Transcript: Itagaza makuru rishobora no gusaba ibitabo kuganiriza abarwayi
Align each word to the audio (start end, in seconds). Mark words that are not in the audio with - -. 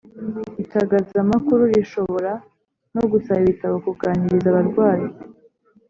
Itagaza 0.63 1.17
makuru 1.31 1.61
rishobora 1.73 2.31
no 2.95 3.03
gusaba 3.11 3.39
ibitabo 3.43 3.75
kuganiriza 3.85 4.47
abarwayi 4.51 5.07